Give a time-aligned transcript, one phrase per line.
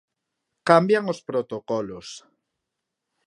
[0.69, 2.07] Cambian os protocolos.